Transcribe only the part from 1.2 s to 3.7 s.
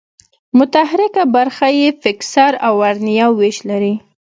برخه یې فکسر او ورنیه وېش